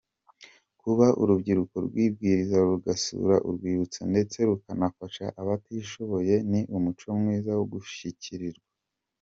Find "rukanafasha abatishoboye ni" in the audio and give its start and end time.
4.49-6.61